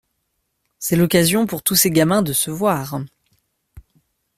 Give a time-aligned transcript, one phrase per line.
[0.79, 2.99] C’est l’occasion pour tous ces gamins de se voir.